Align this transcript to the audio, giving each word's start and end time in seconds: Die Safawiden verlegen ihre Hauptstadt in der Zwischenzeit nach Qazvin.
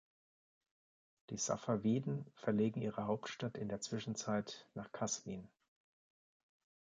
Die 1.29 1.37
Safawiden 1.37 2.25
verlegen 2.33 2.81
ihre 2.81 3.05
Hauptstadt 3.05 3.55
in 3.55 3.69
der 3.69 3.81
Zwischenzeit 3.81 4.67
nach 4.73 4.91
Qazvin. 4.91 5.47